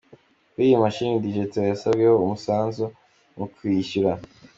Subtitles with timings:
[0.51, 2.85] Kuri iyi mashini Dj Théo yasabweho umusanzu
[3.37, 4.11] mu kuyishyura.